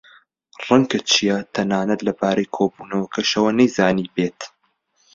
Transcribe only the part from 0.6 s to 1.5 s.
ڕەنگە چیا